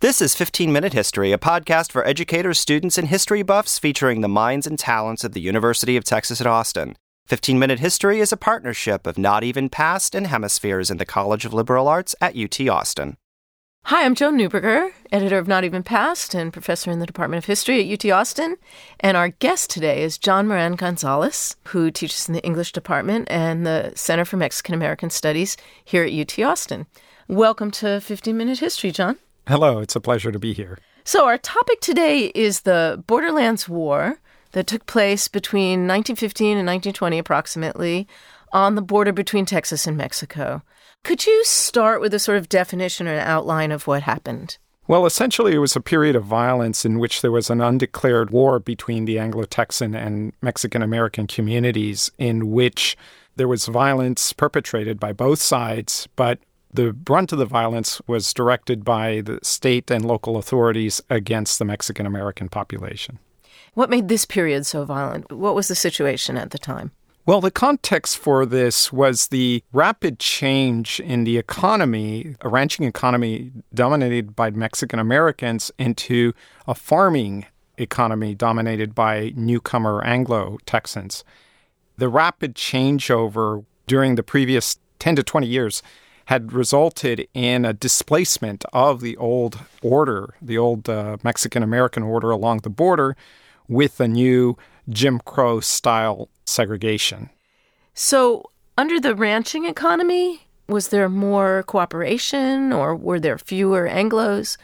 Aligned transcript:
This 0.00 0.22
is 0.22 0.36
15 0.36 0.72
Minute 0.72 0.92
History, 0.92 1.32
a 1.32 1.38
podcast 1.38 1.90
for 1.90 2.06
educators, 2.06 2.60
students, 2.60 2.98
and 2.98 3.08
history 3.08 3.42
buffs 3.42 3.80
featuring 3.80 4.20
the 4.20 4.28
minds 4.28 4.64
and 4.64 4.78
talents 4.78 5.24
of 5.24 5.32
the 5.32 5.40
University 5.40 5.96
of 5.96 6.04
Texas 6.04 6.40
at 6.40 6.46
Austin. 6.46 6.94
15 7.26 7.58
Minute 7.58 7.80
History 7.80 8.20
is 8.20 8.30
a 8.30 8.36
partnership 8.36 9.08
of 9.08 9.18
Not 9.18 9.42
Even 9.42 9.68
Past 9.68 10.14
and 10.14 10.28
Hemispheres 10.28 10.88
in 10.88 10.98
the 10.98 11.04
College 11.04 11.44
of 11.44 11.52
Liberal 11.52 11.88
Arts 11.88 12.14
at 12.20 12.36
UT 12.36 12.60
Austin. 12.68 13.16
Hi, 13.86 14.04
I'm 14.04 14.14
Joan 14.14 14.38
Neuberger, 14.38 14.92
editor 15.10 15.36
of 15.36 15.48
Not 15.48 15.64
Even 15.64 15.82
Past 15.82 16.32
and 16.32 16.52
professor 16.52 16.92
in 16.92 17.00
the 17.00 17.04
Department 17.06 17.42
of 17.42 17.46
History 17.46 17.80
at 17.80 17.92
UT 17.92 18.08
Austin. 18.12 18.54
And 19.00 19.16
our 19.16 19.30
guest 19.30 19.68
today 19.68 20.04
is 20.04 20.16
John 20.16 20.46
Moran 20.46 20.76
Gonzalez, 20.76 21.56
who 21.64 21.90
teaches 21.90 22.28
in 22.28 22.34
the 22.34 22.44
English 22.44 22.70
department 22.70 23.28
and 23.32 23.66
the 23.66 23.94
Center 23.96 24.24
for 24.24 24.36
Mexican 24.36 24.76
American 24.76 25.10
Studies 25.10 25.56
here 25.84 26.04
at 26.04 26.12
UT 26.12 26.38
Austin. 26.38 26.86
Welcome 27.26 27.72
to 27.72 28.00
15 28.00 28.36
Minute 28.36 28.60
History, 28.60 28.92
John. 28.92 29.18
Hello, 29.48 29.78
it's 29.78 29.96
a 29.96 30.00
pleasure 30.00 30.30
to 30.30 30.38
be 30.38 30.52
here. 30.52 30.78
So, 31.04 31.24
our 31.24 31.38
topic 31.38 31.80
today 31.80 32.26
is 32.34 32.60
the 32.60 33.02
Borderlands 33.06 33.66
War 33.66 34.20
that 34.52 34.66
took 34.66 34.84
place 34.84 35.26
between 35.26 35.88
1915 35.88 36.58
and 36.58 36.66
1920, 36.66 37.18
approximately, 37.18 38.06
on 38.52 38.74
the 38.74 38.82
border 38.82 39.10
between 39.10 39.46
Texas 39.46 39.86
and 39.86 39.96
Mexico. 39.96 40.62
Could 41.02 41.26
you 41.26 41.42
start 41.46 42.02
with 42.02 42.12
a 42.12 42.18
sort 42.18 42.36
of 42.36 42.50
definition 42.50 43.08
or 43.08 43.14
an 43.14 43.26
outline 43.26 43.72
of 43.72 43.86
what 43.86 44.02
happened? 44.02 44.58
Well, 44.86 45.06
essentially, 45.06 45.54
it 45.54 45.60
was 45.60 45.74
a 45.74 45.80
period 45.80 46.14
of 46.14 46.24
violence 46.24 46.84
in 46.84 46.98
which 46.98 47.22
there 47.22 47.32
was 47.32 47.48
an 47.48 47.62
undeclared 47.62 48.28
war 48.28 48.58
between 48.58 49.06
the 49.06 49.18
Anglo 49.18 49.44
Texan 49.44 49.94
and 49.94 50.34
Mexican 50.42 50.82
American 50.82 51.26
communities, 51.26 52.10
in 52.18 52.50
which 52.50 52.98
there 53.36 53.48
was 53.48 53.64
violence 53.64 54.34
perpetrated 54.34 55.00
by 55.00 55.14
both 55.14 55.40
sides, 55.40 56.06
but 56.16 56.38
the 56.72 56.92
brunt 56.92 57.32
of 57.32 57.38
the 57.38 57.46
violence 57.46 58.00
was 58.06 58.32
directed 58.32 58.84
by 58.84 59.22
the 59.22 59.38
state 59.42 59.90
and 59.90 60.04
local 60.04 60.36
authorities 60.36 61.00
against 61.08 61.58
the 61.58 61.64
Mexican 61.64 62.06
American 62.06 62.48
population. 62.48 63.18
What 63.74 63.90
made 63.90 64.08
this 64.08 64.24
period 64.24 64.66
so 64.66 64.84
violent? 64.84 65.32
What 65.32 65.54
was 65.54 65.68
the 65.68 65.74
situation 65.74 66.36
at 66.36 66.50
the 66.50 66.58
time? 66.58 66.90
Well, 67.26 67.42
the 67.42 67.50
context 67.50 68.16
for 68.16 68.46
this 68.46 68.90
was 68.90 69.28
the 69.28 69.62
rapid 69.72 70.18
change 70.18 70.98
in 70.98 71.24
the 71.24 71.36
economy, 71.36 72.36
a 72.40 72.48
ranching 72.48 72.86
economy 72.86 73.52
dominated 73.74 74.34
by 74.34 74.50
Mexican 74.50 74.98
Americans, 74.98 75.70
into 75.78 76.32
a 76.66 76.74
farming 76.74 77.44
economy 77.76 78.34
dominated 78.34 78.94
by 78.94 79.34
newcomer 79.36 80.02
Anglo 80.04 80.56
Texans. 80.64 81.22
The 81.98 82.08
rapid 82.08 82.54
changeover 82.54 83.64
during 83.86 84.14
the 84.14 84.22
previous 84.22 84.78
10 84.98 85.16
to 85.16 85.22
20 85.22 85.46
years 85.46 85.82
had 86.28 86.52
resulted 86.52 87.26
in 87.32 87.64
a 87.64 87.72
displacement 87.72 88.62
of 88.74 89.00
the 89.00 89.16
old 89.16 89.58
order, 89.80 90.34
the 90.42 90.58
old 90.58 90.86
uh, 90.86 91.16
Mexican 91.24 91.62
American 91.62 92.02
order 92.02 92.30
along 92.30 92.58
the 92.58 92.68
border, 92.68 93.16
with 93.66 93.98
a 93.98 94.06
new 94.06 94.54
Jim 94.90 95.20
Crow 95.20 95.60
style 95.60 96.28
segregation. 96.44 97.30
So, 97.94 98.50
under 98.76 99.00
the 99.00 99.14
ranching 99.14 99.64
economy, 99.64 100.42
was 100.68 100.88
there 100.88 101.08
more 101.08 101.62
cooperation 101.62 102.74
or 102.74 102.94
were 102.94 103.18
there 103.18 103.38
fewer 103.38 103.88
Anglos? 103.88 104.58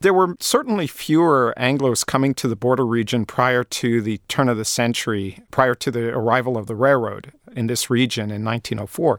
There 0.00 0.14
were 0.14 0.36
certainly 0.38 0.86
fewer 0.86 1.54
Anglos 1.56 2.06
coming 2.06 2.34
to 2.34 2.46
the 2.46 2.54
border 2.54 2.86
region 2.86 3.26
prior 3.26 3.64
to 3.64 4.00
the 4.00 4.18
turn 4.28 4.48
of 4.48 4.58
the 4.58 4.64
century, 4.64 5.40
prior 5.50 5.74
to 5.74 5.90
the 5.90 6.10
arrival 6.10 6.56
of 6.56 6.68
the 6.68 6.76
railroad 6.76 7.32
in 7.56 7.66
this 7.66 7.90
region 7.90 8.30
in 8.30 8.44
1904. 8.44 9.18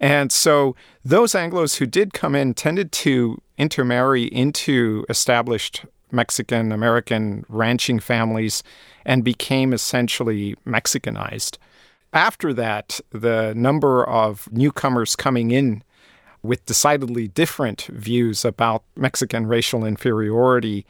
And 0.00 0.32
so 0.32 0.74
those 1.04 1.32
Anglos 1.32 1.76
who 1.76 1.86
did 1.86 2.14
come 2.14 2.34
in 2.34 2.54
tended 2.54 2.90
to 2.92 3.40
intermarry 3.58 4.24
into 4.24 5.04
established 5.08 5.84
Mexican 6.10 6.72
American 6.72 7.44
ranching 7.48 8.00
families 8.00 8.62
and 9.04 9.22
became 9.22 9.72
essentially 9.72 10.56
Mexicanized. 10.66 11.58
After 12.12 12.52
that, 12.54 13.00
the 13.10 13.54
number 13.54 14.04
of 14.04 14.50
newcomers 14.50 15.14
coming 15.14 15.50
in 15.52 15.84
with 16.42 16.64
decidedly 16.66 17.28
different 17.28 17.82
views 17.82 18.44
about 18.44 18.82
Mexican 18.96 19.46
racial 19.46 19.84
inferiority 19.84 20.86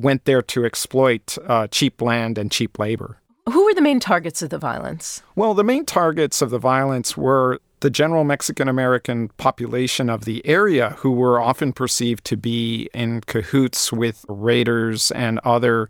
went 0.00 0.24
there 0.24 0.42
to 0.42 0.64
exploit 0.64 1.38
uh, 1.46 1.68
cheap 1.68 2.02
land 2.02 2.36
and 2.36 2.50
cheap 2.50 2.78
labor. 2.78 3.18
Who 3.50 3.64
were 3.64 3.74
the 3.74 3.82
main 3.82 4.00
targets 4.00 4.42
of 4.42 4.50
the 4.50 4.58
violence? 4.58 5.22
Well, 5.34 5.54
the 5.54 5.64
main 5.64 5.86
targets 5.86 6.42
of 6.42 6.50
the 6.50 6.58
violence 6.58 7.16
were 7.16 7.60
the 7.80 7.90
general 7.90 8.24
Mexican 8.24 8.68
American 8.68 9.28
population 9.36 10.08
of 10.08 10.24
the 10.24 10.46
area, 10.46 10.90
who 10.98 11.10
were 11.10 11.40
often 11.40 11.72
perceived 11.72 12.24
to 12.26 12.36
be 12.36 12.88
in 12.94 13.22
cahoots 13.22 13.92
with 13.92 14.24
raiders 14.28 15.10
and 15.10 15.38
other 15.44 15.88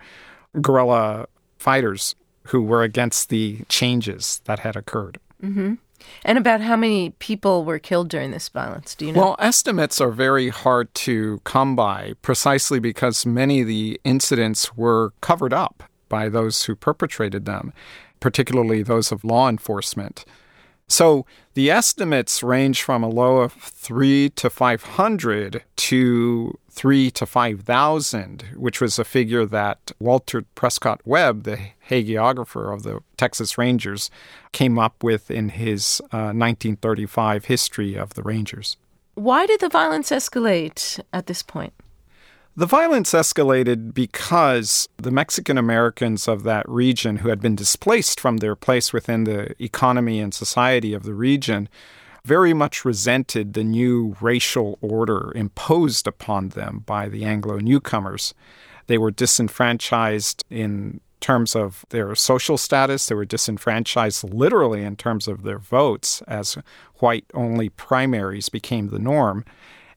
guerrilla 0.61 1.27
fighters 1.59 2.15
who 2.45 2.63
were 2.63 2.83
against 2.83 3.29
the 3.29 3.61
changes 3.69 4.41
that 4.45 4.61
had 4.61 4.77
occurred. 4.77 5.19
Mm-hmm. 5.43 5.75
And 6.25 6.39
about 6.39 6.61
how 6.61 6.77
many 6.77 7.11
people 7.19 7.65
were 7.65 7.79
killed 7.79 8.09
during 8.09 8.31
this 8.31 8.49
violence? 8.49 8.95
Do 8.95 9.07
you 9.07 9.13
know? 9.13 9.21
Well, 9.21 9.37
estimates 9.39 10.01
are 10.01 10.11
very 10.11 10.49
hard 10.49 10.93
to 10.95 11.41
come 11.45 11.77
by 11.77 12.15
precisely 12.23 12.81
because 12.81 13.27
many 13.27 13.61
of 13.61 13.67
the 13.67 14.01
incidents 14.05 14.77
were 14.77 15.13
covered 15.21 15.53
up 15.53 15.83
by 16.09 16.29
those 16.29 16.65
who 16.65 16.75
perpetrated 16.75 17.45
them, 17.45 17.73
particularly 18.19 18.83
those 18.83 19.13
of 19.13 19.25
law 19.25 19.49
enforcement. 19.49 20.25
So 20.91 21.25
the 21.55 21.71
estimates 21.71 22.43
range 22.43 22.83
from 22.83 23.05
a 23.05 23.09
low 23.09 23.39
of 23.39 23.53
3 23.53 24.29
to 24.31 24.51
500 24.51 25.63
to 25.77 26.59
3 26.69 27.11
to 27.13 27.27
5,000, 27.27 28.45
which 28.57 28.81
was 28.81 28.99
a 28.99 29.05
figure 29.05 29.47
that 29.47 29.93
Walter 30.01 30.43
Prescott 30.57 31.01
Webb, 31.05 31.45
the 31.45 31.59
hagiographer 31.89 32.75
of 32.75 32.83
the 32.83 33.01
Texas 33.17 33.57
Rangers, 33.57 34.11
came 34.51 34.81
up 34.81 35.05
with 35.05 35.31
in 35.31 35.51
his 35.51 36.01
uh, 36.13 36.35
1935 36.35 37.45
history 37.45 37.95
of 37.95 38.15
the 38.15 38.23
Rangers. 38.23 38.77
Why 39.15 39.47
did 39.47 39.61
the 39.61 39.69
violence 39.69 40.11
escalate 40.11 40.99
at 41.13 41.29
this 41.29 41.43
point? 41.43 41.73
The 42.57 42.67
violence 42.67 43.13
escalated 43.13 43.95
because 43.95 44.89
the 44.97 45.13
Mexican 45.13 45.57
Americans 45.57 46.27
of 46.27 46.43
that 46.43 46.69
region, 46.69 47.19
who 47.19 47.29
had 47.29 47.41
been 47.41 47.55
displaced 47.55 48.19
from 48.19 48.39
their 48.39 48.57
place 48.57 48.93
within 48.93 49.25
the 49.25 49.55
economy 49.63 50.19
and 50.19 50.35
society 50.35 50.93
of 50.93 51.05
the 51.05 51.15
region, 51.15 51.69
very 52.25 52.53
much 52.53 52.85
resented 52.85 53.55
the 53.55 53.65
new 53.65 54.17
racial 54.21 54.79
order 54.83 55.33
imposed 55.35 56.07
upon 56.07 56.51
them 56.51 56.83
by 56.85 57.09
the 57.09 57.25
Anglo 57.25 57.59
newcomers. 57.59 58.35
They 58.89 58.99
were 58.99 59.13
disenfranchised 59.13 60.45
in 60.51 61.01
terms 61.21 61.55
of 61.55 61.85
their 61.91 62.15
social 62.15 62.59
status. 62.59 63.07
They 63.07 63.15
were 63.15 63.25
disenfranchised 63.25 64.25
literally 64.25 64.83
in 64.83 64.97
terms 64.97 65.29
of 65.29 65.45
their 65.45 65.59
votes, 65.59 66.21
as 66.27 66.59
white 66.97 67.27
only 67.33 67.69
primaries 67.69 68.49
became 68.49 68.89
the 68.89 68.99
norm. 68.99 69.45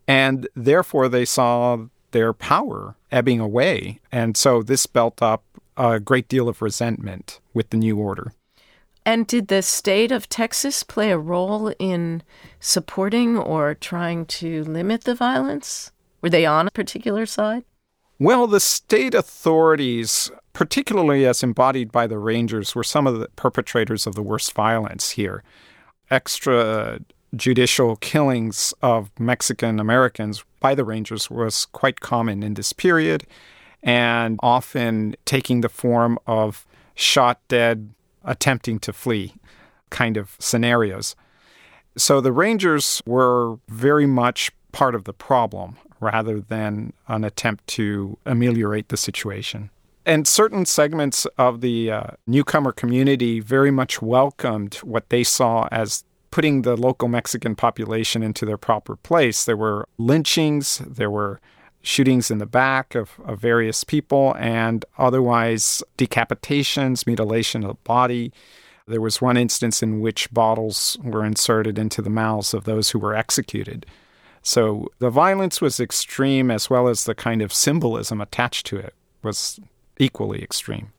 And 0.07 0.47
therefore, 0.55 1.09
they 1.09 1.25
saw 1.25 1.87
their 2.13 2.31
power 2.33 2.95
ebbing 3.11 3.39
away. 3.39 3.99
And 4.11 4.37
so 4.37 4.63
this 4.63 4.85
built 4.85 5.21
up 5.21 5.43
a 5.75 5.99
great 5.99 6.27
deal 6.27 6.47
of 6.47 6.61
resentment 6.61 7.39
with 7.53 7.69
the 7.69 7.77
new 7.77 7.97
order. 7.97 8.31
And 9.05 9.27
did 9.27 9.49
the 9.49 9.61
state 9.61 10.11
of 10.13 10.29
Texas 10.29 10.81
play 10.81 11.11
a 11.11 11.17
role 11.17 11.73
in 11.77 12.23
supporting 12.61 13.37
or 13.37 13.73
trying 13.75 14.25
to 14.27 14.63
limit 14.63 15.03
the 15.03 15.15
violence? 15.15 15.91
Were 16.21 16.29
they 16.29 16.45
on 16.45 16.67
a 16.67 16.71
particular 16.71 17.25
side? 17.25 17.65
Well, 18.17 18.47
the 18.47 18.61
state 18.61 19.13
authorities, 19.13 20.31
particularly 20.53 21.25
as 21.25 21.43
embodied 21.43 21.91
by 21.91 22.07
the 22.07 22.17
Rangers, 22.17 22.73
were 22.75 22.83
some 22.83 23.05
of 23.05 23.19
the 23.19 23.27
perpetrators 23.35 24.07
of 24.07 24.15
the 24.15 24.21
worst 24.21 24.53
violence 24.53 25.11
here. 25.11 25.43
Extra 26.09 26.99
judicial 27.35 27.95
killings 27.97 28.73
of 28.81 29.11
Mexican 29.19 29.79
Americans 29.79 30.45
by 30.63 30.73
the 30.73 30.85
Rangers 30.85 31.29
was 31.29 31.65
quite 31.65 31.99
common 31.99 32.41
in 32.41 32.53
this 32.53 32.71
period 32.71 33.27
and 33.83 34.39
often 34.41 35.13
taking 35.25 35.59
the 35.59 35.67
form 35.67 36.17
of 36.25 36.65
shot 36.95 37.41
dead, 37.49 37.93
attempting 38.23 38.79
to 38.79 38.93
flee 38.93 39.33
kind 39.89 40.15
of 40.15 40.37
scenarios. 40.39 41.17
So 41.97 42.21
the 42.21 42.31
Rangers 42.31 43.01
were 43.05 43.57
very 43.67 44.07
much 44.07 44.51
part 44.71 44.95
of 44.95 45.03
the 45.03 45.13
problem 45.13 45.75
rather 45.99 46.39
than 46.39 46.93
an 47.09 47.25
attempt 47.25 47.67
to 47.67 48.17
ameliorate 48.25 48.87
the 48.87 48.97
situation. 48.97 49.69
And 50.05 50.25
certain 50.25 50.65
segments 50.65 51.25
of 51.37 51.59
the 51.59 51.91
uh, 51.91 52.03
newcomer 52.25 52.71
community 52.71 53.41
very 53.41 53.71
much 53.71 54.01
welcomed 54.01 54.75
what 54.75 55.09
they 55.09 55.23
saw 55.23 55.67
as 55.71 56.05
putting 56.33 56.63
the 56.63 56.75
local 56.75 57.07
Mexican 57.07 57.53
population 57.55 58.23
into 58.23 58.43
their 58.43 58.57
proper 58.57 58.95
place. 58.95 59.45
There 59.45 59.55
were 59.55 59.87
lynchings, 59.99 60.79
there 60.79 61.11
were 61.11 61.39
shootings 61.83 62.31
in 62.31 62.39
the 62.39 62.47
back 62.47 62.95
of, 62.95 63.11
of 63.23 63.39
various 63.39 63.83
people, 63.83 64.35
and 64.39 64.83
otherwise 64.97 65.83
decapitations, 65.95 67.05
mutilation 67.05 67.61
of 67.61 67.67
the 67.67 67.77
body. 67.83 68.33
There 68.87 68.99
was 68.99 69.21
one 69.21 69.37
instance 69.37 69.83
in 69.83 70.01
which 70.01 70.33
bottles 70.33 70.97
were 71.03 71.23
inserted 71.23 71.77
into 71.77 72.01
the 72.01 72.09
mouths 72.09 72.55
of 72.55 72.63
those 72.63 72.89
who 72.89 72.97
were 72.97 73.15
executed. 73.15 73.85
So 74.41 74.87
the 74.97 75.11
violence 75.11 75.61
was 75.61 75.79
extreme 75.79 76.49
as 76.49 76.67
well 76.67 76.87
as 76.87 77.03
the 77.03 77.13
kind 77.13 77.43
of 77.43 77.53
symbolism 77.53 78.19
attached 78.19 78.65
to 78.67 78.77
it 78.77 78.95
was 79.21 79.59
equally 79.99 80.41
extreme. 80.41 80.93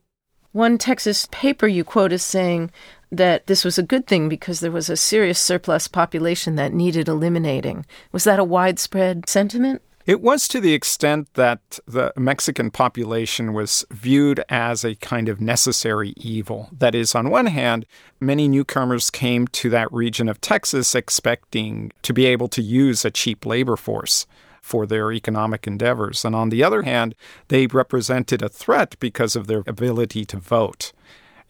One 0.53 0.79
Texas 0.79 1.27
paper 1.33 1.67
you 1.67 1.83
quote 1.83 2.13
is 2.13 2.23
saying 2.23 2.71
that 3.15 3.47
this 3.47 3.65
was 3.65 3.79
a 3.79 3.83
good 3.83 4.07
thing 4.07 4.29
because 4.29 4.61
there 4.61 4.71
was 4.71 4.91
a 4.91 4.97
serious 4.97 5.39
surplus 5.39 5.89
population 5.89 6.57
that 6.57 6.73
needed 6.73 7.09
eliminating. 7.09 7.87
Was 8.13 8.25
that 8.25 8.39
a 8.39 8.45
widespread 8.45 9.29
sentiment? 9.29 9.83
It 10.07 10.21
was 10.21 10.49
to 10.49 10.61
the 10.61 10.75
extent 10.75 11.33
that 11.33 11.79
the 11.87 12.13
Mexican 12.17 12.71
population 12.71 13.55
was 13.55 13.87
viewed 13.91 14.45
as 14.51 14.85
a 14.85 14.97
kind 14.97 15.31
of 15.31 15.41
necessary 15.41 16.13
evil. 16.19 16.69
That 16.73 16.95
is, 16.95 17.15
on 17.15 17.31
one 17.31 17.47
hand, 17.47 17.87
many 18.21 18.47
newcomers 18.47 19.11
came 19.11 19.47
to 19.49 19.71
that 19.71 19.91
region 19.91 20.29
of 20.29 20.43
Texas 20.43 20.95
expecting 20.95 21.91
to 22.03 22.13
be 22.13 22.27
able 22.27 22.49
to 22.49 22.61
use 22.61 23.05
a 23.05 23.11
cheap 23.11 23.47
labor 23.47 23.77
force 23.77 24.27
for 24.61 24.87
their 24.87 25.11
economic 25.11 25.67
endeavors. 25.67 26.23
And 26.23 26.35
on 26.35 26.51
the 26.51 26.63
other 26.63 26.83
hand, 26.83 27.15
they 27.49 27.67
represented 27.67 28.43
a 28.43 28.49
threat 28.51 28.97
because 29.01 29.35
of 29.35 29.47
their 29.47 29.63
ability 29.67 30.27
to 30.27 30.37
vote. 30.37 30.93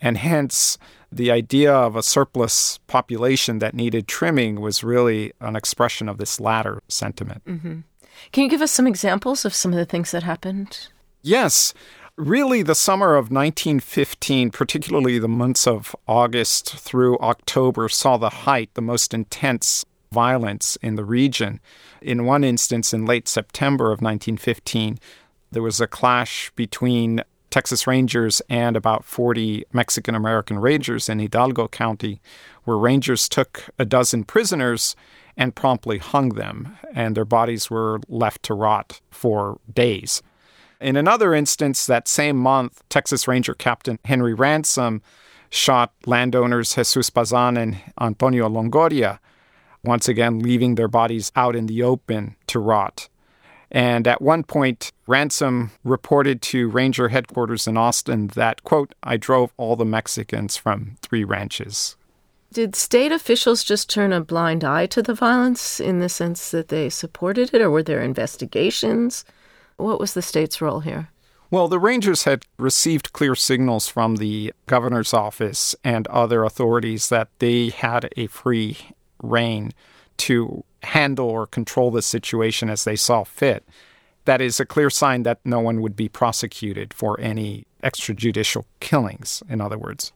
And 0.00 0.18
hence, 0.18 0.78
the 1.10 1.30
idea 1.30 1.72
of 1.72 1.96
a 1.96 2.02
surplus 2.02 2.78
population 2.86 3.58
that 3.60 3.74
needed 3.74 4.08
trimming 4.08 4.60
was 4.60 4.84
really 4.84 5.32
an 5.40 5.56
expression 5.56 6.08
of 6.08 6.18
this 6.18 6.40
latter 6.40 6.82
sentiment. 6.88 7.44
Mm-hmm. 7.44 7.80
Can 8.32 8.44
you 8.44 8.50
give 8.50 8.62
us 8.62 8.72
some 8.72 8.86
examples 8.86 9.44
of 9.44 9.54
some 9.54 9.72
of 9.72 9.78
the 9.78 9.84
things 9.84 10.10
that 10.10 10.22
happened? 10.22 10.88
Yes. 11.22 11.72
Really, 12.16 12.62
the 12.62 12.76
summer 12.76 13.16
of 13.16 13.30
1915, 13.30 14.50
particularly 14.50 15.18
the 15.18 15.28
months 15.28 15.66
of 15.66 15.96
August 16.06 16.76
through 16.76 17.18
October, 17.18 17.88
saw 17.88 18.16
the 18.16 18.30
height, 18.30 18.70
the 18.74 18.82
most 18.82 19.12
intense 19.12 19.84
violence 20.12 20.76
in 20.80 20.94
the 20.94 21.04
region. 21.04 21.60
In 22.00 22.24
one 22.24 22.44
instance, 22.44 22.94
in 22.94 23.04
late 23.04 23.26
September 23.26 23.86
of 23.86 24.00
1915, 24.00 24.98
there 25.50 25.62
was 25.62 25.80
a 25.80 25.88
clash 25.88 26.52
between 26.54 27.22
Texas 27.54 27.86
Rangers 27.86 28.42
and 28.48 28.76
about 28.76 29.04
40 29.04 29.64
Mexican 29.72 30.16
American 30.16 30.58
Rangers 30.58 31.08
in 31.08 31.20
Hidalgo 31.20 31.68
County, 31.68 32.20
where 32.64 32.76
Rangers 32.76 33.28
took 33.28 33.66
a 33.78 33.84
dozen 33.84 34.24
prisoners 34.24 34.96
and 35.36 35.54
promptly 35.54 35.98
hung 35.98 36.30
them, 36.30 36.76
and 36.92 37.16
their 37.16 37.24
bodies 37.24 37.70
were 37.70 38.00
left 38.08 38.42
to 38.42 38.54
rot 38.54 39.00
for 39.12 39.60
days. 39.72 40.20
In 40.80 40.96
another 40.96 41.32
instance, 41.32 41.86
that 41.86 42.08
same 42.08 42.36
month, 42.36 42.82
Texas 42.88 43.28
Ranger 43.28 43.54
Captain 43.54 44.00
Henry 44.04 44.34
Ransom 44.34 45.00
shot 45.48 45.92
landowners 46.06 46.74
Jesus 46.74 47.08
Bazan 47.08 47.56
and 47.56 47.76
Antonio 48.00 48.48
Longoria, 48.48 49.20
once 49.84 50.08
again 50.08 50.40
leaving 50.40 50.74
their 50.74 50.88
bodies 50.88 51.30
out 51.36 51.54
in 51.54 51.66
the 51.66 51.84
open 51.84 52.34
to 52.48 52.58
rot. 52.58 53.08
And 53.74 54.08
at 54.08 54.22
one 54.22 54.44
point, 54.44 54.92
Ransom 55.06 55.72
reported 55.82 56.40
to 56.42 56.70
Ranger 56.70 57.08
headquarters 57.08 57.66
in 57.66 57.76
Austin 57.76 58.28
that, 58.28 58.64
quote, 58.64 58.94
I 59.02 59.18
drove 59.18 59.52
all 59.56 59.76
the 59.76 59.84
Mexicans 59.84 60.56
from 60.56 60.96
three 61.02 61.24
ranches, 61.24 61.96
did 62.54 62.76
state 62.76 63.10
officials 63.10 63.64
just 63.64 63.90
turn 63.90 64.12
a 64.12 64.20
blind 64.20 64.62
eye 64.62 64.86
to 64.86 65.02
the 65.02 65.12
violence 65.12 65.80
in 65.80 65.98
the 65.98 66.08
sense 66.08 66.52
that 66.52 66.68
they 66.68 66.88
supported 66.88 67.52
it, 67.52 67.60
or 67.60 67.68
were 67.68 67.82
there 67.82 68.00
investigations? 68.00 69.24
What 69.76 69.98
was 69.98 70.14
the 70.14 70.22
state's 70.22 70.60
role 70.60 70.78
here? 70.78 71.08
Well, 71.50 71.66
the 71.66 71.80
Rangers 71.80 72.22
had 72.22 72.44
received 72.56 73.12
clear 73.12 73.34
signals 73.34 73.88
from 73.88 74.16
the 74.16 74.52
governor's 74.66 75.12
office 75.12 75.74
and 75.82 76.06
other 76.06 76.44
authorities 76.44 77.08
that 77.08 77.28
they 77.40 77.70
had 77.70 78.08
a 78.16 78.28
free 78.28 78.78
rein 79.20 79.72
to 80.18 80.62
handle 80.84 81.28
or 81.28 81.46
control 81.46 81.90
the 81.90 82.02
situation 82.02 82.70
as 82.70 82.84
they 82.84 82.96
saw 82.96 83.24
fit. 83.24 83.64
That 84.24 84.40
is 84.40 84.58
a 84.58 84.66
clear 84.66 84.90
sign 84.90 85.22
that 85.24 85.40
no 85.44 85.60
one 85.60 85.80
would 85.82 85.96
be 85.96 86.08
prosecuted 86.08 86.94
for 86.94 87.20
any 87.20 87.66
extrajudicial 87.82 88.64
killings, 88.80 89.42
in 89.48 89.60
other 89.60 89.78
words. 89.78 90.12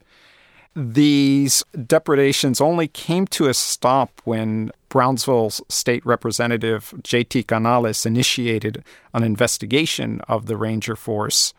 These 0.75 1.65
depredations 1.87 2.61
only 2.61 2.89
came 2.89 3.27
to 3.29 3.49
a 3.49 3.55
stop 3.55 4.21
when 4.25 4.71
Brownsville's 4.89 5.61
state 5.69 6.05
representative 6.07 6.95
J.T. 7.03 7.43
Canales 7.43 8.07
initiated 8.07 8.85
an 9.13 9.25
investigation 9.25 10.21
of 10.29 10.47
the 10.47 10.57
Ranger 10.57 10.97
Force 10.97 11.53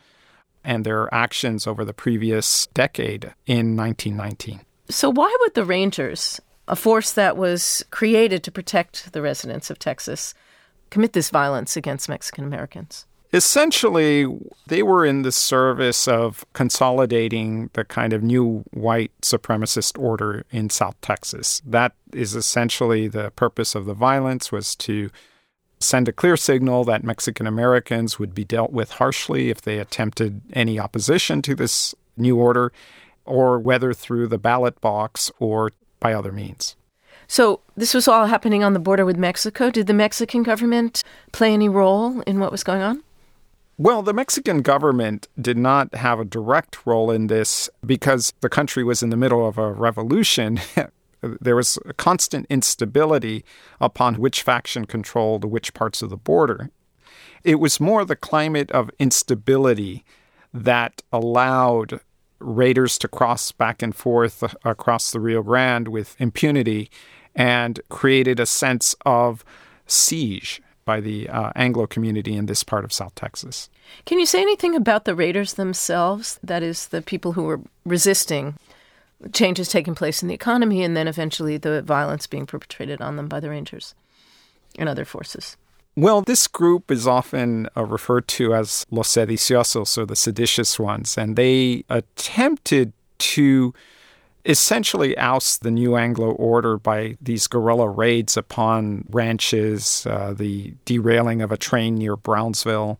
and 0.63 0.85
their 0.85 1.13
actions 1.13 1.67
over 1.67 1.83
the 1.83 1.93
previous 1.93 2.67
decade 2.67 3.33
in 3.45 3.75
1919. 3.75 4.61
So, 4.89 5.09
why 5.11 5.35
would 5.41 5.53
the 5.53 5.65
Rangers, 5.65 6.39
a 6.69 6.75
force 6.75 7.11
that 7.11 7.35
was 7.35 7.83
created 7.91 8.43
to 8.43 8.51
protect 8.51 9.11
the 9.11 9.21
residents 9.21 9.69
of 9.69 9.79
Texas, 9.79 10.33
commit 10.89 11.13
this 11.13 11.29
violence 11.29 11.75
against 11.75 12.07
Mexican 12.07 12.45
Americans? 12.45 13.05
essentially, 13.31 14.25
they 14.67 14.83
were 14.83 15.05
in 15.05 15.21
the 15.21 15.31
service 15.31 16.07
of 16.07 16.45
consolidating 16.53 17.69
the 17.73 17.85
kind 17.85 18.13
of 18.13 18.23
new 18.23 18.63
white 18.71 19.11
supremacist 19.21 19.99
order 19.99 20.45
in 20.51 20.69
South 20.69 20.99
Texas. 21.01 21.61
That 21.65 21.93
is 22.13 22.35
essentially 22.35 23.07
the 23.07 23.31
purpose 23.31 23.75
of 23.75 23.85
the 23.85 23.93
violence 23.93 24.51
was 24.51 24.75
to 24.77 25.09
send 25.79 26.07
a 26.07 26.13
clear 26.13 26.35
signal 26.35 26.83
that 26.85 27.03
Mexican 27.03 27.47
Americans 27.47 28.19
would 28.19 28.33
be 28.33 28.43
dealt 28.43 28.71
with 28.71 28.93
harshly 28.93 29.49
if 29.49 29.61
they 29.61 29.79
attempted 29.79 30.41
any 30.53 30.79
opposition 30.79 31.41
to 31.43 31.55
this 31.55 31.95
new 32.17 32.37
order, 32.37 32.71
or 33.25 33.59
whether 33.59 33.93
through 33.93 34.27
the 34.27 34.39
ballot 34.39 34.81
box 34.81 35.31
or 35.39 35.71
by 35.99 36.13
other 36.13 36.31
means. 36.31 36.75
So, 37.27 37.61
this 37.77 37.93
was 37.93 38.07
all 38.07 38.25
happening 38.25 38.63
on 38.63 38.73
the 38.73 38.79
border 38.79 39.05
with 39.05 39.17
Mexico. 39.17 39.69
Did 39.69 39.85
the 39.85 39.93
Mexican 39.93 40.41
government 40.41 41.03
play 41.31 41.53
any 41.53 41.69
role 41.69 42.21
in 42.21 42.39
what 42.39 42.51
was 42.51 42.63
going 42.63 42.81
on? 42.81 43.03
Well, 43.77 44.01
the 44.01 44.13
Mexican 44.13 44.61
government 44.61 45.27
did 45.39 45.57
not 45.57 45.95
have 45.95 46.19
a 46.19 46.25
direct 46.25 46.85
role 46.85 47.11
in 47.11 47.27
this 47.27 47.69
because 47.85 48.33
the 48.41 48.49
country 48.49 48.83
was 48.83 49.01
in 49.01 49.09
the 49.09 49.15
middle 49.15 49.47
of 49.47 49.57
a 49.57 49.71
revolution. 49.71 50.59
there 51.21 51.55
was 51.55 51.77
a 51.85 51.93
constant 51.93 52.45
instability 52.49 53.45
upon 53.79 54.15
which 54.15 54.41
faction 54.41 54.85
controlled 54.85 55.45
which 55.45 55.73
parts 55.73 56.01
of 56.01 56.09
the 56.09 56.17
border. 56.17 56.71
It 57.43 57.55
was 57.55 57.79
more 57.79 58.03
the 58.03 58.15
climate 58.15 58.69
of 58.71 58.91
instability 58.99 60.03
that 60.53 61.01
allowed 61.13 62.01
raiders 62.39 62.97
to 62.99 63.07
cross 63.07 63.51
back 63.51 63.81
and 63.81 63.95
forth 63.95 64.43
across 64.63 65.11
the 65.11 65.19
Rio 65.19 65.43
Grande 65.43 65.89
with 65.89 66.15
impunity 66.19 66.89
and 67.35 67.79
created 67.89 68.39
a 68.39 68.45
sense 68.45 68.95
of 69.05 69.43
siege 69.85 70.61
by 70.85 70.99
the 70.99 71.29
uh, 71.29 71.51
Anglo 71.55 71.85
community 71.85 72.35
in 72.35 72.47
this 72.47 72.63
part 72.63 72.83
of 72.83 72.91
South 72.91 73.13
Texas. 73.15 73.69
Can 74.05 74.19
you 74.19 74.25
say 74.25 74.41
anything 74.41 74.75
about 74.75 75.05
the 75.05 75.15
raiders 75.15 75.53
themselves? 75.53 76.39
That 76.43 76.63
is, 76.63 76.87
the 76.87 77.01
people 77.01 77.33
who 77.33 77.43
were 77.43 77.61
resisting 77.85 78.55
changes 79.33 79.69
taking 79.69 79.95
place 79.95 80.21
in 80.21 80.27
the 80.27 80.33
economy 80.33 80.83
and 80.83 80.95
then 80.95 81.07
eventually 81.07 81.57
the 81.57 81.81
violence 81.81 82.25
being 82.25 82.45
perpetrated 82.45 83.01
on 83.01 83.17
them 83.17 83.27
by 83.27 83.39
the 83.39 83.49
Rangers 83.49 83.93
and 84.77 84.87
other 84.87 85.05
forces. 85.05 85.57
Well, 85.99 86.21
this 86.21 86.47
group 86.47 86.91
is 86.91 87.05
often 87.05 87.67
uh, 87.75 87.83
referred 87.83 88.29
to 88.29 88.55
as 88.55 88.85
los 88.89 89.09
sediciosos, 89.09 89.97
or 89.97 90.05
the 90.05 90.15
seditious 90.15 90.79
ones, 90.79 91.17
and 91.17 91.35
they 91.35 91.83
attempted 91.89 92.93
to 93.17 93.73
essentially 94.45 95.17
oust 95.17 95.61
the 95.61 95.71
new 95.71 95.97
Anglo 95.97 96.31
order 96.31 96.77
by 96.77 97.17
these 97.21 97.47
guerrilla 97.47 97.89
raids 97.89 98.37
upon 98.37 99.09
ranches, 99.09 100.07
uh, 100.09 100.33
the 100.33 100.73
derailing 100.85 101.41
of 101.41 101.51
a 101.51 101.57
train 101.57 101.95
near 101.95 102.15
Brownsville, 102.15 102.97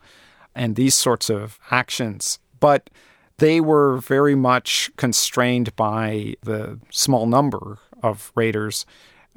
and 0.53 0.75
these 0.75 0.93
sorts 0.93 1.29
of 1.29 1.57
actions. 1.71 2.37
But 2.59 2.89
they 3.37 3.61
were 3.61 3.99
very 3.99 4.35
much 4.35 4.91
constrained 4.97 5.73
by 5.77 6.35
the 6.43 6.77
small 6.89 7.27
number 7.27 7.77
of 8.03 8.33
raiders, 8.35 8.85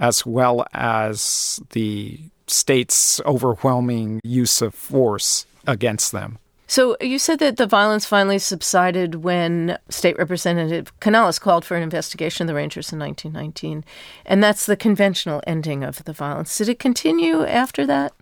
as 0.01 0.27
well 0.27 0.67
as 0.75 1.61
the 1.71 2.32
state's 2.47 3.21
overwhelming 3.27 4.21
use 4.25 4.63
of 4.63 4.75
force 4.75 5.47
against 5.67 6.13
them. 6.13 6.39
So 6.73 6.97
you 7.03 7.19
said 7.19 7.39
that 7.41 7.59
the 7.59 7.67
violence 7.67 8.07
finally 8.07 8.39
subsided 8.39 9.17
when 9.17 9.77
State 9.91 10.17
Representative 10.17 10.99
Canales 11.01 11.39
called 11.39 11.67
for 11.67 11.77
an 11.77 11.83
investigation 11.83 12.45
of 12.45 12.49
the 12.49 12.55
Rangers 12.55 12.91
in 12.93 12.99
1919, 12.99 13.85
and 14.25 14.43
that's 14.43 14.65
the 14.65 14.75
conventional 14.75 15.43
ending 15.47 15.85
of 15.85 16.03
the 16.05 16.15
violence. 16.15 16.57
Did 16.57 16.71
it 16.71 16.79
continue 16.79 17.45
after 17.45 17.85
that? 17.87 18.15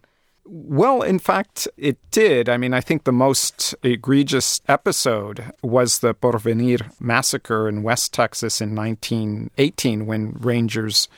Well, 0.45 1.03
in 1.03 1.19
fact, 1.19 1.69
it 1.77 1.99
did. 2.11 2.49
I 2.49 2.57
mean, 2.57 2.75
I 2.75 2.81
think 2.81 3.05
the 3.05 3.13
most 3.13 3.75
egregious 3.83 4.61
episode 4.69 5.53
was 5.63 6.01
the 6.01 6.15
Porvenir 6.15 6.93
massacre 7.01 7.69
in 7.69 7.83
West 7.83 8.13
Texas 8.13 8.61
in 8.61 8.75
1918 8.75 10.07
when 10.07 10.33
Rangers 10.33 11.09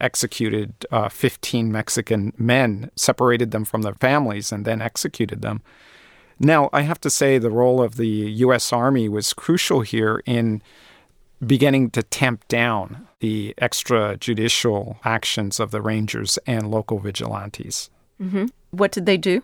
executed 0.00 0.74
uh, 0.90 1.08
15 1.08 1.72
Mexican 1.72 2.32
men, 2.36 2.90
separated 2.96 3.52
them 3.52 3.64
from 3.64 3.82
their 3.82 3.94
families, 3.94 4.52
and 4.52 4.64
then 4.64 4.82
executed 4.82 5.40
them. 5.40 5.62
Now, 6.38 6.68
I 6.72 6.82
have 6.82 7.00
to 7.02 7.10
say 7.10 7.38
the 7.38 7.50
role 7.50 7.80
of 7.80 7.96
the 7.96 8.08
U.S. 8.08 8.72
Army 8.72 9.08
was 9.08 9.32
crucial 9.32 9.82
here 9.82 10.22
in 10.26 10.60
beginning 11.44 11.90
to 11.90 12.02
tamp 12.02 12.46
down 12.48 13.06
the 13.20 13.54
extrajudicial 13.60 14.98
actions 15.04 15.60
of 15.60 15.70
the 15.70 15.80
Rangers 15.80 16.38
and 16.46 16.70
local 16.70 16.98
vigilantes. 16.98 17.90
Mm-hmm. 18.20 18.46
What 18.72 18.92
did 18.92 19.06
they 19.06 19.16
do? 19.16 19.42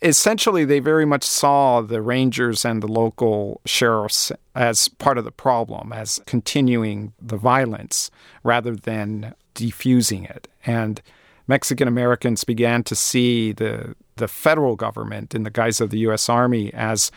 Essentially, 0.00 0.64
they 0.64 0.78
very 0.78 1.04
much 1.04 1.24
saw 1.24 1.80
the 1.80 2.00
Rangers 2.00 2.64
and 2.64 2.80
the 2.82 2.86
local 2.86 3.60
sheriffs 3.66 4.30
as 4.54 4.86
part 4.86 5.18
of 5.18 5.24
the 5.24 5.32
problem, 5.32 5.92
as 5.92 6.20
continuing 6.24 7.12
the 7.20 7.36
violence 7.36 8.10
rather 8.44 8.76
than 8.76 9.34
defusing 9.56 10.30
it. 10.30 10.46
And 10.64 11.02
Mexican 11.48 11.88
Americans 11.88 12.44
began 12.44 12.84
to 12.84 12.94
see 12.94 13.52
the 13.52 13.96
the 14.16 14.28
federal 14.28 14.76
government 14.76 15.34
in 15.34 15.44
the 15.44 15.50
guise 15.50 15.80
of 15.80 15.90
the 15.90 15.98
U.S. 16.00 16.28
Army 16.28 16.72
as 16.74 17.10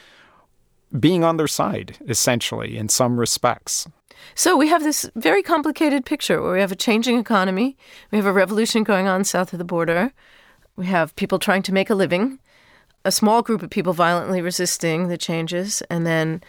being 0.99 1.23
on 1.23 1.37
their 1.37 1.47
side, 1.47 1.97
essentially, 2.07 2.77
in 2.77 2.89
some 2.89 3.19
respects. 3.19 3.87
So 4.35 4.55
we 4.55 4.67
have 4.67 4.83
this 4.83 5.09
very 5.15 5.41
complicated 5.41 6.05
picture 6.05 6.41
where 6.41 6.53
we 6.53 6.59
have 6.59 6.71
a 6.71 6.75
changing 6.75 7.17
economy, 7.17 7.77
we 8.11 8.17
have 8.17 8.27
a 8.27 8.33
revolution 8.33 8.83
going 8.83 9.07
on 9.07 9.23
south 9.23 9.51
of 9.51 9.59
the 9.59 9.65
border, 9.65 10.13
we 10.81 10.87
have 10.87 11.15
people 11.15 11.37
trying 11.37 11.61
to 11.61 11.71
make 11.71 11.91
a 11.91 11.95
living, 11.95 12.39
a 13.05 13.11
small 13.11 13.43
group 13.43 13.61
of 13.61 13.69
people 13.69 13.93
violently 13.93 14.41
resisting 14.41 15.09
the 15.09 15.17
changes, 15.17 15.83
and 15.91 16.07
then 16.07 16.41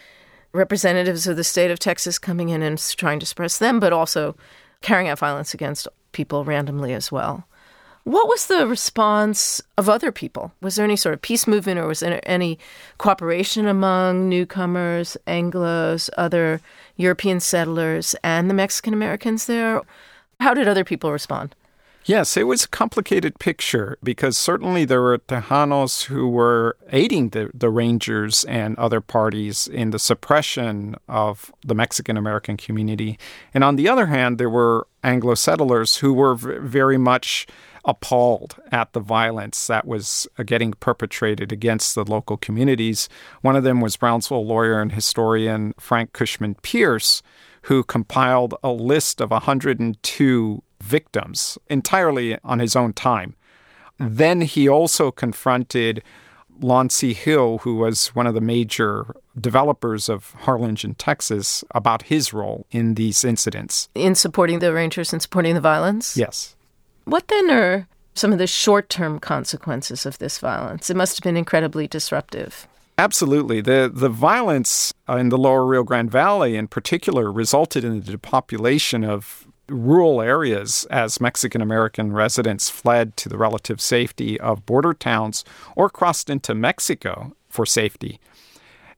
representatives 0.53 1.27
of 1.27 1.35
the 1.35 1.43
state 1.43 1.69
of 1.69 1.77
Texas 1.77 2.17
coming 2.17 2.49
in 2.49 2.63
and 2.63 2.79
trying 2.97 3.19
to 3.19 3.27
suppress 3.27 3.59
them, 3.59 3.79
but 3.79 3.93
also 3.93 4.35
carrying 4.81 5.07
out 5.07 5.19
violence 5.19 5.53
against 5.53 5.87
people 6.13 6.43
randomly 6.43 6.93
as 6.93 7.11
well. 7.11 7.47
What 8.05 8.27
was 8.27 8.47
the 8.47 8.65
response 8.65 9.61
of 9.77 9.87
other 9.87 10.11
people? 10.11 10.51
Was 10.63 10.77
there 10.77 10.83
any 10.83 10.95
sort 10.95 11.13
of 11.13 11.21
peace 11.21 11.45
movement 11.45 11.79
or 11.79 11.85
was 11.85 11.99
there 11.99 12.19
any 12.23 12.57
cooperation 12.97 13.67
among 13.67 14.29
newcomers, 14.29 15.15
Anglos, 15.27 16.09
other 16.17 16.59
European 16.97 17.39
settlers, 17.39 18.15
and 18.23 18.49
the 18.49 18.55
Mexican 18.55 18.93
Americans 18.95 19.45
there? 19.45 19.83
How 20.39 20.55
did 20.55 20.67
other 20.67 20.83
people 20.83 21.11
respond? 21.11 21.53
Yes, 22.05 22.35
it 22.35 22.43
was 22.43 22.65
a 22.65 22.67
complicated 22.67 23.39
picture 23.39 23.97
because 24.03 24.37
certainly 24.37 24.83
there 24.83 25.01
were 25.01 25.19
Tejanos 25.19 26.05
who 26.05 26.27
were 26.27 26.75
aiding 26.91 27.29
the, 27.29 27.49
the 27.53 27.69
Rangers 27.69 28.43
and 28.43 28.77
other 28.77 28.99
parties 28.99 29.67
in 29.67 29.91
the 29.91 29.99
suppression 29.99 30.95
of 31.07 31.53
the 31.63 31.73
Mexican 31.73 32.17
American 32.17 32.57
community. 32.57 33.17
And 33.53 33.63
on 33.63 33.77
the 33.77 33.87
other 33.87 34.07
hand, 34.07 34.37
there 34.37 34.49
were 34.49 34.85
Anglo 35.01 35.33
settlers 35.35 35.97
who 35.97 36.11
were 36.11 36.35
v- 36.35 36.57
very 36.59 36.97
much 36.97 37.47
appalled 37.85 38.55
at 38.71 38.91
the 38.91 38.99
violence 38.99 39.67
that 39.67 39.87
was 39.87 40.27
uh, 40.37 40.43
getting 40.43 40.73
perpetrated 40.73 41.53
against 41.53 41.95
the 41.95 42.03
local 42.03 42.35
communities. 42.35 43.07
One 43.41 43.55
of 43.55 43.63
them 43.63 43.79
was 43.79 43.95
Brownsville 43.95 44.45
lawyer 44.45 44.81
and 44.81 44.91
historian 44.91 45.73
Frank 45.79 46.11
Cushman 46.11 46.55
Pierce, 46.55 47.21
who 47.63 47.83
compiled 47.83 48.55
a 48.61 48.71
list 48.71 49.21
of 49.21 49.31
102 49.31 50.63
victims 50.83 51.57
entirely 51.69 52.37
on 52.43 52.59
his 52.59 52.75
own 52.75 52.93
time. 52.93 53.35
Then 53.97 54.41
he 54.41 54.67
also 54.67 55.11
confronted 55.11 56.03
C. 56.89 57.13
Hill, 57.13 57.59
who 57.59 57.75
was 57.75 58.07
one 58.15 58.27
of 58.27 58.33
the 58.33 58.41
major 58.41 59.15
developers 59.39 60.09
of 60.09 60.31
Harlingen, 60.41 60.95
Texas, 60.95 61.63
about 61.71 62.03
his 62.03 62.33
role 62.33 62.65
in 62.71 62.95
these 62.95 63.23
incidents. 63.23 63.89
In 63.95 64.15
supporting 64.15 64.59
the 64.59 64.73
Rangers 64.73 65.13
and 65.13 65.21
supporting 65.21 65.55
the 65.55 65.61
violence? 65.61 66.15
Yes. 66.15 66.55
What 67.05 67.27
then 67.27 67.49
are 67.49 67.87
some 68.13 68.31
of 68.31 68.39
the 68.39 68.47
short 68.47 68.89
term 68.89 69.19
consequences 69.19 70.05
of 70.05 70.17
this 70.19 70.39
violence? 70.39 70.89
It 70.89 70.95
must 70.95 71.17
have 71.17 71.23
been 71.23 71.37
incredibly 71.37 71.87
disruptive. 71.87 72.67
Absolutely. 72.97 73.59
The, 73.61 73.91
the 73.91 74.09
violence 74.09 74.93
in 75.09 75.29
the 75.29 75.37
lower 75.37 75.65
Rio 75.65 75.83
Grande 75.83 76.11
Valley, 76.11 76.55
in 76.55 76.67
particular, 76.67 77.31
resulted 77.31 77.83
in 77.83 77.99
the 77.99 78.11
depopulation 78.11 79.03
of 79.03 79.47
rural 79.73 80.21
areas 80.21 80.85
as 80.89 81.19
Mexican 81.19 81.61
American 81.61 82.13
residents 82.13 82.69
fled 82.69 83.17
to 83.17 83.29
the 83.29 83.37
relative 83.37 83.81
safety 83.81 84.39
of 84.39 84.65
border 84.65 84.93
towns 84.93 85.43
or 85.75 85.89
crossed 85.89 86.29
into 86.29 86.53
Mexico 86.53 87.35
for 87.49 87.65
safety. 87.65 88.19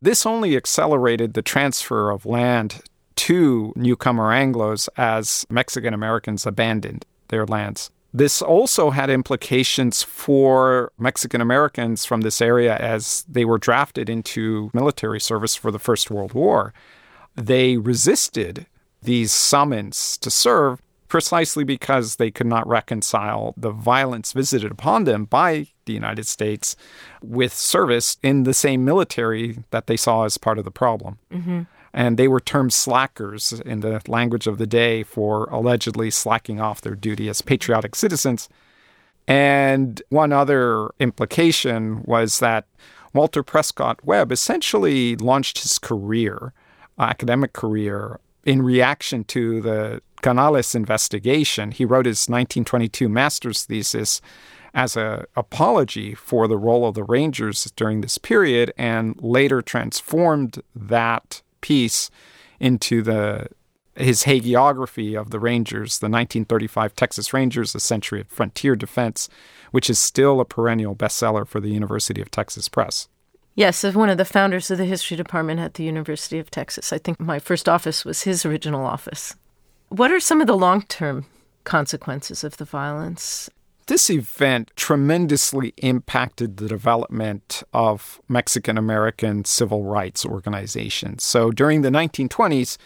This 0.01 0.25
only 0.25 0.55
accelerated 0.55 1.33
the 1.33 1.41
transfer 1.41 2.11
of 2.11 2.25
land 2.25 2.81
to 3.15 3.73
newcomer 3.75 4.29
Anglos 4.31 4.89
as 4.97 5.45
Mexican 5.49 5.93
Americans 5.93 6.45
abandoned 6.45 7.05
their 7.29 7.45
lands. 7.45 7.89
This 8.13 8.41
also 8.41 8.91
had 8.91 9.09
implications 9.09 10.03
for 10.03 10.91
Mexican 10.97 11.41
Americans 11.41 12.05
from 12.05 12.21
this 12.21 12.41
area 12.41 12.77
as 12.77 13.25
they 13.27 13.43
were 13.43 13.57
drafted 13.57 14.09
into 14.09 14.69
military 14.73 15.19
service 15.19 15.55
for 15.55 15.69
the 15.69 15.79
First 15.79 16.09
World 16.09 16.33
War. 16.33 16.73
They 17.35 17.75
resisted 17.75 18.67
these 19.05 19.31
summons 19.31 20.17
to 20.19 20.29
serve 20.29 20.81
precisely 21.07 21.63
because 21.63 22.15
they 22.15 22.31
could 22.31 22.47
not 22.47 22.67
reconcile 22.67 23.53
the 23.55 23.71
violence 23.71 24.33
visited 24.33 24.71
upon 24.71 25.03
them 25.03 25.25
by 25.25 25.67
the 25.85 25.93
United 25.93 26.25
States 26.25 26.75
with 27.21 27.53
service 27.53 28.17
in 28.23 28.43
the 28.43 28.53
same 28.53 28.83
military 28.83 29.59
that 29.69 29.87
they 29.87 29.95
saw 29.95 30.25
as 30.25 30.37
part 30.37 30.57
of 30.57 30.65
the 30.65 30.71
problem. 30.71 31.19
Mm-hmm 31.31 31.61
and 31.95 32.17
they 32.17 32.27
were 32.27 32.41
termed 32.41 32.73
slackers 32.73 33.53
in 33.53 33.79
the 33.79 34.01
language 34.09 34.47
of 34.47 34.57
the 34.57 34.67
day 34.67 35.01
for 35.01 35.45
allegedly 35.45 36.11
slacking 36.11 36.59
off 36.59 36.81
their 36.81 36.93
duty 36.93 37.29
as 37.29 37.41
patriotic 37.41 37.95
citizens. 37.95 38.49
And 39.29 40.01
one 40.09 40.33
other 40.33 40.89
implication 40.99 42.03
was 42.03 42.39
that 42.39 42.67
Walter 43.13 43.43
Prescott 43.43 44.03
Webb 44.03 44.33
essentially 44.33 45.15
launched 45.15 45.59
his 45.59 45.79
career, 45.79 46.51
academic 46.99 47.53
career, 47.53 48.19
in 48.45 48.61
reaction 48.61 49.23
to 49.25 49.59
the 49.61 50.01
Canales 50.21 50.75
investigation. 50.75 51.71
He 51.71 51.83
wrote 51.83 52.05
his 52.05 52.29
1922 52.29 53.09
master's 53.09 53.63
thesis 53.63 54.21
as 54.73 54.95
an 54.95 55.25
apology 55.35 56.13
for 56.13 56.47
the 56.47 56.57
role 56.57 56.87
of 56.87 56.95
the 56.95 57.03
Rangers 57.03 57.71
during 57.75 58.01
this 58.01 58.17
period 58.17 58.73
and 58.77 59.19
later 59.21 59.61
transformed 59.61 60.61
that 60.75 61.41
piece 61.61 62.09
into 62.59 63.01
the 63.01 63.47
his 63.95 64.23
hagiography 64.23 65.17
of 65.17 65.29
the 65.29 65.39
Rangers, 65.39 65.99
the 65.99 66.07
1935 66.07 66.95
Texas 66.95 67.33
Rangers, 67.33 67.73
A 67.73 67.79
Century 67.79 68.19
of 68.19 68.27
Frontier 68.27 68.75
Defense, 68.75 69.29
which 69.71 69.89
is 69.89 69.97
still 69.97 70.41
a 70.41 70.45
perennial 70.45 70.97
bestseller 70.97 71.47
for 71.47 71.61
the 71.61 71.69
University 71.69 72.21
of 72.21 72.29
Texas 72.29 72.67
Press. 72.67 73.07
Yes, 73.55 73.85
as 73.85 73.95
one 73.95 74.09
of 74.09 74.17
the 74.17 74.25
founders 74.25 74.69
of 74.69 74.77
the 74.77 74.85
history 74.85 75.15
department 75.15 75.61
at 75.61 75.75
the 75.75 75.83
University 75.83 76.39
of 76.39 76.51
Texas. 76.51 76.91
I 76.91 76.97
think 76.97 77.21
my 77.21 77.39
first 77.39 77.69
office 77.69 78.03
was 78.03 78.23
his 78.23 78.45
original 78.45 78.85
office. 78.85 79.33
What 79.87 80.11
are 80.11 80.19
some 80.19 80.41
of 80.41 80.47
the 80.47 80.57
long 80.57 80.81
term 80.83 81.25
consequences 81.63 82.43
of 82.43 82.57
the 82.57 82.65
violence? 82.65 83.49
This 83.87 84.09
event 84.09 84.71
tremendously 84.75 85.73
impacted 85.77 86.57
the 86.57 86.67
development 86.67 87.63
of 87.71 88.19
Mexican 88.27 88.77
American 88.77 89.45
civil 89.45 89.85
rights 89.85 90.25
organizations. 90.25 91.23
So 91.23 91.51
during 91.51 91.81
the 91.81 91.89
1920s, 91.89 92.77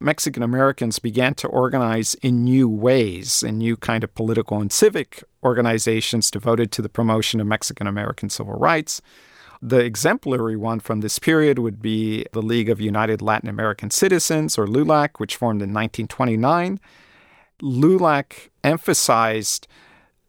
Mexican 0.00 0.42
Americans 0.42 0.98
began 1.00 1.34
to 1.34 1.48
organize 1.48 2.14
in 2.16 2.44
new 2.44 2.68
ways, 2.68 3.42
in 3.42 3.58
new 3.58 3.76
kind 3.76 4.02
of 4.02 4.14
political 4.14 4.60
and 4.60 4.72
civic 4.72 5.22
organizations 5.42 6.30
devoted 6.30 6.72
to 6.72 6.82
the 6.82 6.88
promotion 6.88 7.40
of 7.40 7.46
Mexican 7.46 7.86
American 7.86 8.30
civil 8.30 8.54
rights. 8.54 9.02
The 9.66 9.78
exemplary 9.78 10.56
one 10.56 10.78
from 10.78 11.00
this 11.00 11.18
period 11.18 11.58
would 11.58 11.80
be 11.80 12.26
the 12.32 12.42
League 12.42 12.68
of 12.68 12.82
United 12.82 13.22
Latin 13.22 13.48
American 13.48 13.90
Citizens, 13.90 14.58
or 14.58 14.66
LULAC, 14.66 15.18
which 15.18 15.36
formed 15.36 15.62
in 15.62 15.72
1929. 15.72 16.78
LULAC 17.62 18.50
emphasized 18.62 19.66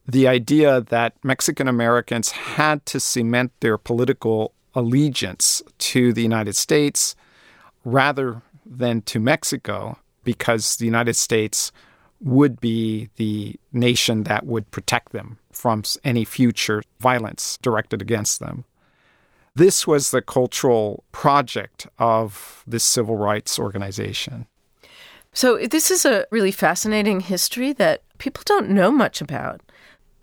the 0.08 0.26
idea 0.26 0.80
that 0.80 1.18
Mexican 1.22 1.68
Americans 1.68 2.32
had 2.32 2.86
to 2.86 2.98
cement 2.98 3.52
their 3.60 3.78
political 3.78 4.54
allegiance 4.74 5.62
to 5.80 6.14
the 6.14 6.22
United 6.22 6.56
States 6.56 7.14
rather 7.84 8.42
than 8.66 9.02
to 9.02 9.20
Mexico 9.20 10.00
because 10.24 10.78
the 10.78 10.86
United 10.86 11.18
States 11.18 11.74
would 12.22 12.62
be 12.62 13.10
the 13.18 13.60
nation 13.74 14.24
that 14.24 14.46
would 14.46 14.72
protect 14.72 15.12
them 15.12 15.40
from 15.52 15.84
any 16.06 16.24
future 16.24 16.82
violence 17.02 17.58
directed 17.62 18.02
against 18.02 18.40
them. 18.40 18.64
This 19.56 19.88
was 19.88 20.12
the 20.12 20.22
cultural 20.22 21.04
project 21.12 21.88
of 21.98 22.64
this 22.68 22.84
civil 22.84 23.16
rights 23.16 23.58
organization. 23.58 24.48
So, 25.32 25.58
this 25.58 25.92
is 25.92 26.06
a 26.06 26.26
really 26.32 26.52
fascinating 26.52 27.22
history 27.22 27.74
that 27.74 28.02
people 28.18 28.44
don't 28.46 28.70
know 28.70 28.92
much 28.92 29.22
about. 29.22 29.62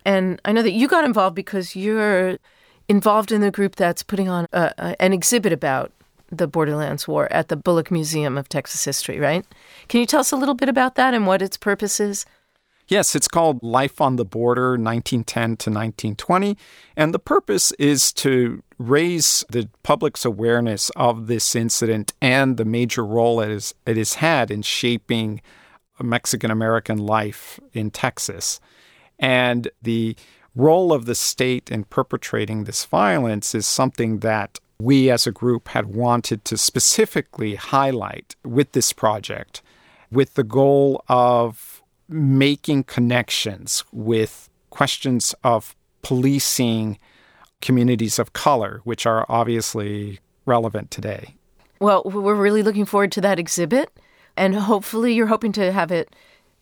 And 0.05 0.41
I 0.45 0.51
know 0.51 0.61
that 0.61 0.71
you 0.71 0.87
got 0.87 1.05
involved 1.05 1.35
because 1.35 1.75
you're 1.75 2.37
involved 2.89 3.31
in 3.31 3.41
the 3.41 3.51
group 3.51 3.75
that's 3.75 4.03
putting 4.03 4.29
on 4.29 4.47
a, 4.51 4.73
a, 4.77 5.01
an 5.01 5.13
exhibit 5.13 5.53
about 5.53 5.91
the 6.29 6.47
Borderlands 6.47 7.07
War 7.07 7.31
at 7.31 7.47
the 7.47 7.55
Bullock 7.55 7.91
Museum 7.91 8.37
of 8.37 8.49
Texas 8.49 8.83
History, 8.85 9.19
right? 9.19 9.45
Can 9.87 9.99
you 9.99 10.05
tell 10.05 10.19
us 10.19 10.31
a 10.31 10.35
little 10.35 10.55
bit 10.55 10.69
about 10.69 10.95
that 10.95 11.13
and 11.13 11.27
what 11.27 11.41
its 11.41 11.57
purpose 11.57 11.99
is? 11.99 12.25
Yes, 12.87 13.15
it's 13.15 13.27
called 13.27 13.63
Life 13.63 14.01
on 14.01 14.17
the 14.17 14.25
Border 14.25 14.71
1910 14.71 15.43
to 15.43 15.69
1920. 15.69 16.57
And 16.97 17.13
the 17.13 17.19
purpose 17.19 17.71
is 17.73 18.11
to 18.13 18.61
raise 18.77 19.45
the 19.49 19.69
public's 19.83 20.25
awareness 20.25 20.89
of 20.95 21.27
this 21.27 21.55
incident 21.55 22.13
and 22.21 22.57
the 22.57 22.65
major 22.65 23.05
role 23.05 23.39
it, 23.39 23.49
is, 23.49 23.73
it 23.85 23.97
has 23.97 24.15
had 24.15 24.51
in 24.51 24.61
shaping 24.61 25.41
Mexican 26.01 26.51
American 26.51 26.97
life 26.97 27.59
in 27.71 27.89
Texas. 27.89 28.59
And 29.17 29.69
the 29.81 30.15
role 30.55 30.91
of 30.91 31.05
the 31.05 31.15
state 31.15 31.71
in 31.71 31.85
perpetrating 31.85 32.63
this 32.63 32.85
violence 32.85 33.55
is 33.55 33.65
something 33.65 34.19
that 34.19 34.59
we 34.79 35.09
as 35.09 35.25
a 35.25 35.31
group 35.31 35.69
had 35.69 35.85
wanted 35.85 36.43
to 36.45 36.57
specifically 36.57 37.55
highlight 37.55 38.35
with 38.43 38.73
this 38.73 38.91
project, 38.91 39.61
with 40.11 40.33
the 40.33 40.43
goal 40.43 41.03
of 41.07 41.72
making 42.13 42.83
connections 42.83 43.83
with 43.91 44.49
questions 44.69 45.35
of 45.43 45.75
policing 46.01 46.97
communities 47.61 48.19
of 48.19 48.33
color, 48.33 48.81
which 48.83 49.05
are 49.05 49.25
obviously 49.29 50.19
relevant 50.45 50.91
today. 50.91 51.35
Well, 51.79 52.03
we're 52.05 52.35
really 52.35 52.63
looking 52.63 52.85
forward 52.85 53.11
to 53.13 53.21
that 53.21 53.39
exhibit, 53.39 53.91
and 54.37 54.55
hopefully, 54.55 55.13
you're 55.13 55.27
hoping 55.27 55.51
to 55.53 55.71
have 55.71 55.91
it 55.91 56.15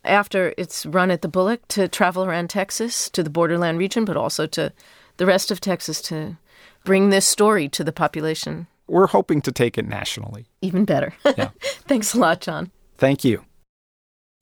after 0.04 0.52
it's 0.56 0.84
run 0.86 1.10
at 1.10 1.22
the 1.22 1.28
Bullock 1.28 1.66
to 1.68 1.88
travel 1.88 2.24
around 2.24 2.50
Texas 2.50 3.08
to 3.10 3.22
the 3.22 3.30
borderland 3.30 3.78
region, 3.78 4.04
but 4.04 4.16
also 4.16 4.46
to 4.48 4.72
the 5.16 5.26
rest 5.26 5.50
of 5.50 5.60
Texas 5.60 6.02
to 6.02 6.36
bring 6.84 7.10
this 7.10 7.26
story 7.26 7.68
to 7.68 7.84
the 7.84 7.92
population. 7.92 8.66
We're 8.88 9.06
hoping 9.06 9.40
to 9.42 9.52
take 9.52 9.78
it 9.78 9.86
nationally. 9.86 10.46
Even 10.60 10.84
better. 10.84 11.14
Yeah. 11.24 11.50
Thanks 11.60 12.14
a 12.14 12.18
lot, 12.18 12.40
John. 12.40 12.70
Thank 12.96 13.24
you. 13.24 13.44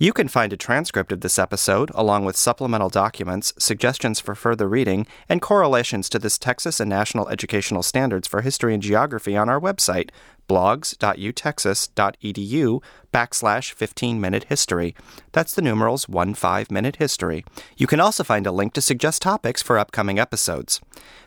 You 0.02 0.14
can 0.14 0.28
find 0.28 0.50
a 0.50 0.56
transcript 0.56 1.12
of 1.12 1.20
this 1.20 1.38
episode, 1.38 1.90
along 1.94 2.24
with 2.24 2.34
supplemental 2.34 2.88
documents, 2.88 3.52
suggestions 3.58 4.18
for 4.18 4.34
further 4.34 4.66
reading, 4.66 5.06
and 5.28 5.42
correlations 5.42 6.08
to 6.08 6.18
this 6.18 6.38
Texas 6.38 6.80
and 6.80 6.88
National 6.88 7.28
Educational 7.28 7.82
Standards 7.82 8.26
for 8.26 8.40
History 8.40 8.72
and 8.72 8.82
Geography 8.82 9.36
on 9.36 9.50
our 9.50 9.60
website, 9.60 10.08
blogs.utexas.edu 10.50 12.82
backslash 13.12 13.72
15 13.72 14.20
minute 14.20 14.44
history. 14.44 14.94
That's 15.30 15.54
the 15.54 15.62
numerals 15.62 16.08
1 16.08 16.34
5 16.34 16.70
minute 16.72 16.96
history. 16.96 17.44
You 17.76 17.86
can 17.86 18.00
also 18.00 18.24
find 18.24 18.48
a 18.48 18.52
link 18.52 18.72
to 18.72 18.80
suggest 18.80 19.22
topics 19.22 19.62
for 19.62 19.78
upcoming 19.78 20.18
episodes. 20.18 20.80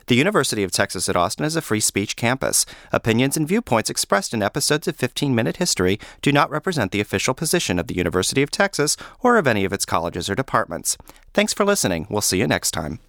The 0.08 0.14
University 0.14 0.62
of 0.62 0.72
Texas 0.72 1.08
at 1.08 1.16
Austin 1.16 1.46
is 1.46 1.56
a 1.56 1.62
free 1.62 1.80
speech 1.80 2.16
campus. 2.16 2.66
Opinions 2.92 3.38
and 3.38 3.48
viewpoints 3.48 3.88
expressed 3.88 4.34
in 4.34 4.42
episodes 4.42 4.86
of 4.86 4.96
15 4.96 5.34
Minute 5.34 5.56
History 5.56 5.98
do 6.20 6.30
not 6.30 6.50
represent 6.50 6.92
the 6.92 7.00
official 7.00 7.32
position 7.32 7.78
of 7.78 7.86
the 7.86 7.96
University 7.96 8.42
of 8.42 8.50
Texas 8.50 8.98
or 9.20 9.38
of 9.38 9.46
any 9.46 9.64
of 9.64 9.72
its 9.72 9.86
colleges 9.86 10.28
or 10.28 10.34
departments. 10.34 10.98
Thanks 11.32 11.54
for 11.54 11.64
listening. 11.64 12.06
We'll 12.10 12.20
see 12.20 12.38
you 12.38 12.46
next 12.46 12.72
time. 12.72 13.00